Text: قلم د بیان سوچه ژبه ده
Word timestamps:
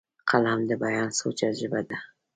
قلم 0.29 0.59
د 0.69 0.71
بیان 0.83 1.09
سوچه 1.19 1.47
ژبه 1.59 1.81
ده 1.87 1.97